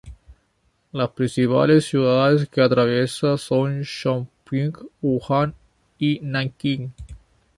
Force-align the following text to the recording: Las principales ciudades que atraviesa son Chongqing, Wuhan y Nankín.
Las 0.93 1.09
principales 1.11 1.85
ciudades 1.85 2.49
que 2.49 2.61
atraviesa 2.61 3.37
son 3.37 3.83
Chongqing, 3.83 4.73
Wuhan 4.99 5.53
y 5.99 6.19
Nankín. 6.23 6.91